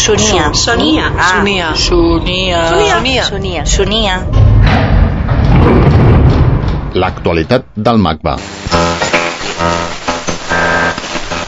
[0.00, 0.52] Sonia.
[0.54, 1.12] Sonia.
[1.14, 1.28] Ah.
[1.36, 1.74] Sonia.
[1.74, 2.66] Sonia.
[2.68, 3.22] Sonia.
[3.22, 3.64] Sonia.
[3.66, 4.26] Sonia.
[6.94, 8.38] L'actualitat del MACBA.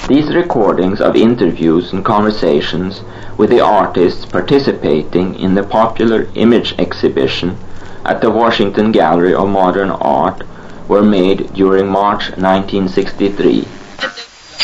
[0.08, 3.00] These recordings of interviews and conversations
[3.38, 7.56] with the artists participating in the popular image exhibition
[8.04, 10.42] at the Washington Gallery of Modern Art
[10.88, 13.64] were made during March 1963.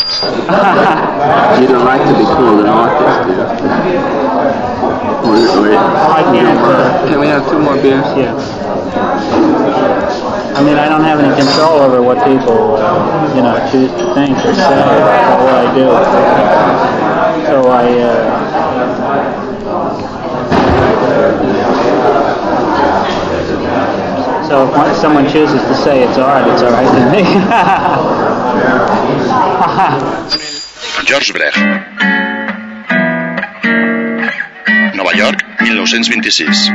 [1.61, 3.98] you don't like to be called an artist, do you?
[4.36, 5.07] Or- or-
[7.08, 8.04] Can we have two more beers?
[8.16, 8.52] Yes.
[10.56, 14.14] I mean, I don't have any control over what people, uh, you know, choose to
[14.14, 15.88] think or say about what I do.
[17.46, 18.38] So I, uh,
[24.48, 27.23] so if one- someone chooses to say it's art, it's all right with me.
[31.06, 32.17] George Brecht.
[35.19, 36.69] York, 1926.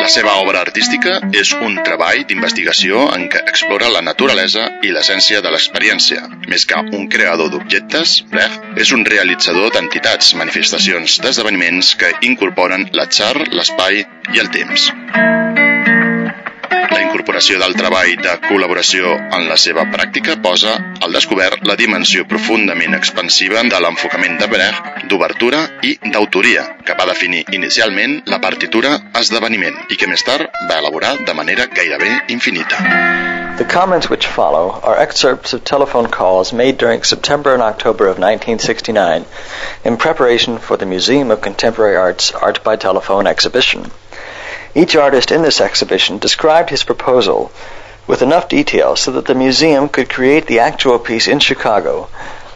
[0.00, 5.42] La seva obra artística és un treball d'investigació en què explora la naturalesa i l'essència
[5.44, 6.24] de l'experiència.
[6.48, 13.34] Més que un creador d'objectes, Brecht és un realitzador d'entitats, manifestacions, d'esdeveniments que incorporen l'atzar,
[13.50, 14.88] l'espai i el temps.
[17.16, 20.74] Incorporació del treball de col·laboració en la seva pràctica posa
[21.06, 27.08] al descobert la dimensió profundament expansiva de l'enfocament de Brecht d'obertura i d'autoria, que va
[27.08, 32.84] definir inicialment la partitura esdeveniment i que més tard va elaborar de manera gairebé infinita.
[33.56, 38.20] The comments which follow are excerpts of telephone calls made during September and October of
[38.20, 39.24] 1969
[39.86, 43.90] in preparation for the Museum of Contemporary Art's Art by Telephone exhibition.
[44.76, 47.50] Each artist in this exhibition described his proposal
[48.06, 52.08] with enough detail so that the museum could create the actual piece in Chicago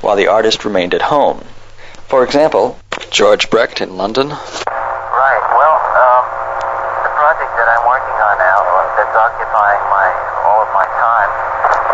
[0.03, 1.41] while the artist remained at home.
[2.09, 2.79] For example,
[3.11, 5.43] George Brecht in London, Right.
[5.57, 6.25] Well, um,
[7.03, 10.07] the project that I'm working on now, uh, that's occupying my
[10.45, 11.31] all of my time,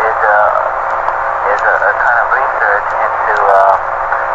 [0.05, 3.75] is uh, is a, a kind of research into uh,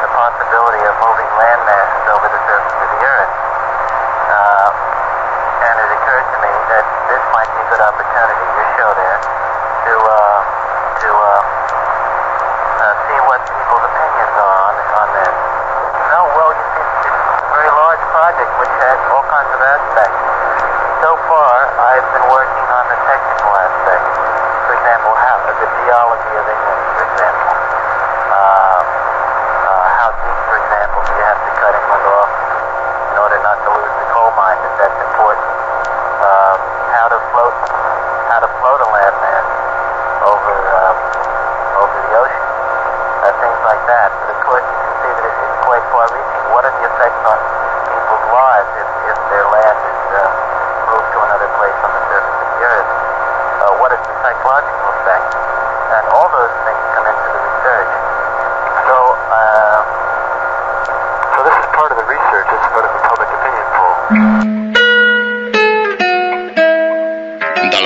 [0.02, 3.32] the possibility of moving land masses over the surface of the Earth.
[4.32, 4.68] Uh,
[5.62, 9.18] and it occurred to me that this might be a good opportunity, your show there,
[9.20, 10.38] to uh,
[11.02, 15.34] to uh, uh, see what people's opinions are on on this.
[16.12, 20.20] No, well, you see, it's a very large project which has all kinds of aspects.
[21.02, 24.04] So far, I've been working on the technical aspect.
[24.70, 27.50] For example, how the geology of England, for example.
[28.32, 28.82] Um uh,
[29.62, 32.30] uh, how deep, for example, do you have to cut England off
[33.12, 34.58] in order not to lose the coal mine?
[34.58, 35.46] If that's important.
[36.22, 36.58] Um,
[36.98, 37.54] how to float,
[38.26, 39.46] how to float a landmass
[40.26, 40.96] over um,
[41.78, 42.46] over the ocean.
[43.22, 44.12] Uh, things like that.
[44.12, 46.44] But of course, you can see that it, it's quite far-reaching.
[46.52, 47.38] What are the effects on
[47.88, 50.20] people's lives if, if their land is uh,
[50.92, 52.90] moved to another place on the surface of the earth?
[52.92, 55.24] Uh, what is the psychological effect?
[55.88, 56.52] And all those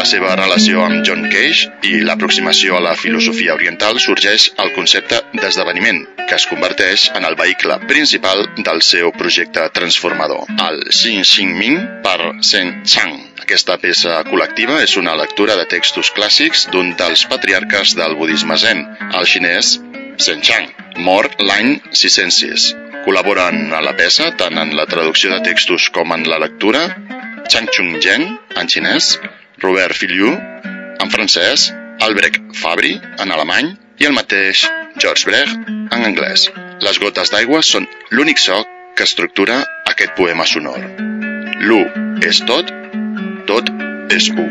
[0.07, 5.99] seva relació amb John Cage i l'aproximació a la filosofia oriental sorgeix el concepte d'esdeveniment,
[6.29, 11.81] que es converteix en el vehicle principal del seu projecte transformador, el Xin Xin Ming
[12.07, 13.17] per Shen Chang.
[13.43, 18.85] Aquesta peça col·lectiva és una lectura de textos clàssics d'un dels patriarques del budisme zen,
[19.11, 19.77] el xinès
[20.23, 20.71] Shen Chang,
[21.09, 22.71] mort l'any 606.
[23.07, 26.87] Col·laboren a la peça tant en la traducció de textos com en la lectura
[27.51, 29.17] Chang Chung Zheng, en xinès,
[29.62, 30.32] Robert Filiu,
[31.02, 31.70] en francès,
[32.02, 34.66] Albrecht Fabri, en alemany, i el mateix
[34.98, 36.48] George Brecht, en anglès.
[36.82, 38.58] Les gotes d'aigua són l'únic so
[38.98, 39.62] que estructura
[39.92, 40.82] aquest poema sonor.
[41.62, 41.82] L'u
[42.26, 42.74] és tot,
[43.48, 43.70] tot
[44.12, 44.50] és u.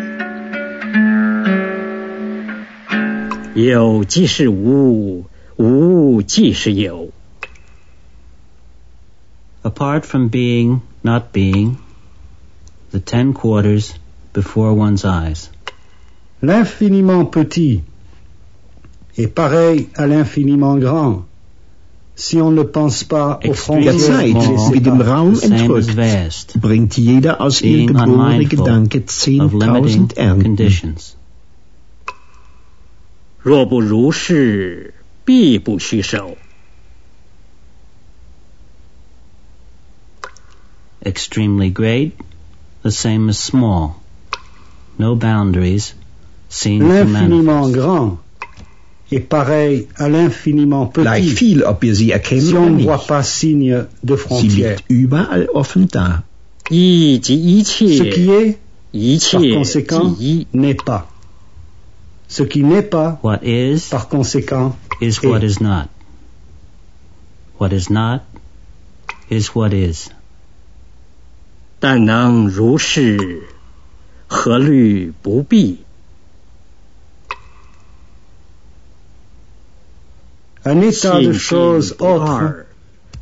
[3.54, 5.26] 有即是无，
[5.56, 7.10] 无即是有。
[9.62, 11.76] Apart from being, not being,
[12.92, 13.92] the ten quarters
[14.34, 15.50] before one's eyes.
[16.42, 17.82] L'infiniment petit
[19.16, 21.24] est pareil à l'infiniment grand
[22.16, 25.04] si on ne pense pas aux Extreme frontières small, des wie dem États.
[25.04, 28.98] Raum the same as entrückt, vast, bringt jeder aus ihr being geborene unmindful Gedanke
[29.40, 30.42] of limiting 10.000 Ernten.
[30.42, 31.16] conditions.
[33.42, 34.92] 若不如是，
[35.24, 36.36] 必不虚手。
[41.02, 42.12] Extremely great,
[42.82, 43.94] the same as small.
[44.98, 45.94] No boundaries,
[46.48, 47.74] seen from L'infiniment manifest.
[47.74, 48.18] grand
[49.12, 52.76] est pareil à l'infiniment gleich petit viel, ob wir sie erkennen si oder on ne
[52.76, 52.86] nicht.
[52.86, 54.76] voit pas signe de Sie frontière.
[54.76, 56.22] liegt überall offen da.
[56.70, 58.58] 一即一 Ce 切， qui est,
[58.92, 60.46] 一 par 切即 conséquent, 一。
[60.52, 61.06] n'est pas.
[62.28, 65.26] Ce qui n'est pas, What is par conséquent, is est.
[65.28, 65.88] what is not.
[67.58, 68.20] What is not
[69.28, 70.10] is what is.
[71.80, 73.42] 但能如是，
[74.35, 75.79] 何虑不必
[80.63, 82.65] ？Anita shows are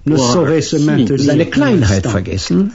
[0.05, 1.19] so hesitant.
[1.19, 2.73] Seine Kleinheit vergessen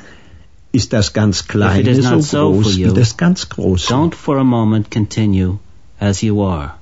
[0.73, 3.93] ist das ganz kleine so groß wie das ganz große.
[3.93, 5.59] Don't for a moment continue
[5.99, 6.75] as you are.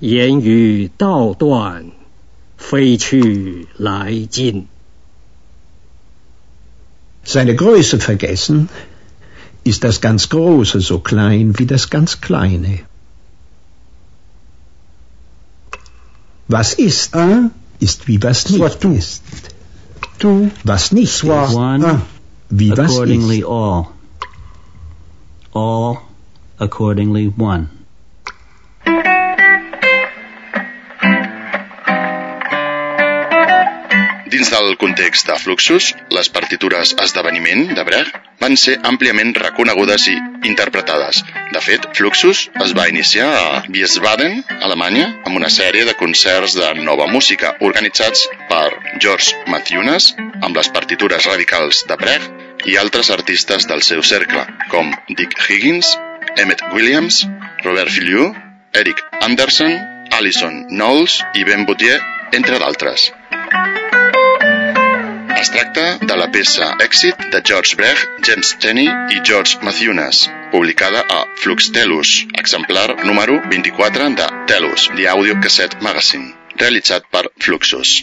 [0.00, 1.92] Yan Yu Dao Duan
[2.56, 4.68] Fei Chu Lai Jin.
[7.26, 8.68] Seine Größe vergessen,
[9.64, 12.78] ist das ganz Große so klein wie das ganz Kleine.
[16.48, 17.50] Was ist, Un,
[17.80, 18.96] ist wie was nicht tout.
[18.96, 19.22] ist.
[20.20, 22.02] tout, Was nicht soit ist, One, un.
[22.50, 23.44] wie was ist.
[25.52, 25.98] All,
[26.58, 27.68] accordingly one.
[34.46, 40.14] Dins del context de Fluxus, les partitures esdeveniment de Brecht van ser àmpliament reconegudes i
[40.46, 41.18] interpretades.
[41.50, 44.38] De fet, Fluxus es va iniciar a Wiesbaden,
[44.68, 48.70] Alemanya, amb una sèrie de concerts de nova música organitzats per
[49.02, 54.94] George Mathunas amb les partitures radicals de Brecht i altres artistes del seu cercle, com
[55.10, 55.96] Dick Higgins,
[56.38, 57.24] Emmett Williams,
[57.66, 58.30] Robert Filliou,
[58.78, 59.74] Eric Anderson,
[60.14, 61.98] Alison Knowles i Ben Boutier,
[62.30, 63.10] entre d'altres.
[65.46, 71.04] Es tracta de la peça Èxit de George Brecht, James Tenney i George Mathunas, publicada
[71.06, 78.00] a Flux Telus, exemplar número 24 de Telus, The Audio Cassette Magazine, realitzat per Fluxus.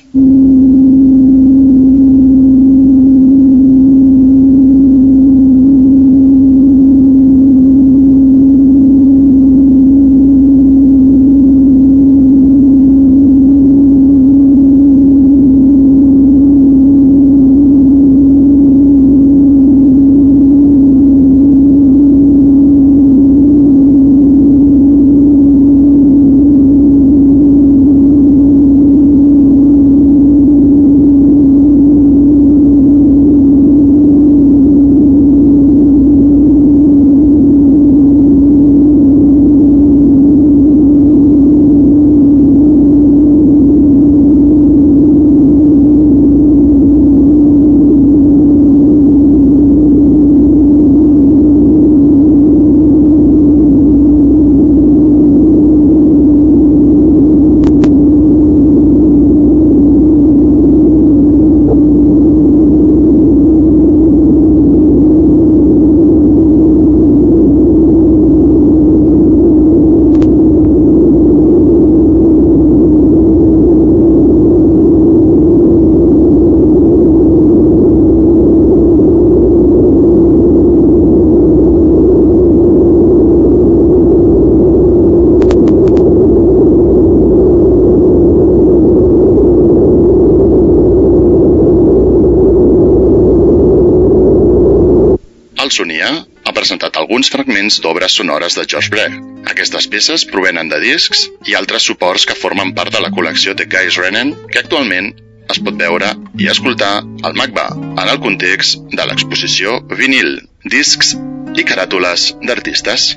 [95.73, 96.07] El Sonia
[96.45, 99.15] ha presentat alguns fragments d'obres sonores de George Brecht.
[99.49, 103.65] Aquestes peces provenen de discs i altres suports que formen part de la col·lecció de
[103.65, 105.09] Guys Renan, que actualment
[105.49, 111.15] es pot veure i escoltar al MACBA, en el context de l'exposició vinil, discs
[111.57, 113.15] i caràtules d'artistes.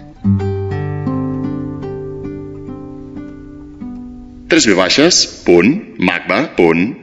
[4.48, 6.94] 3 v baixes punt macba punt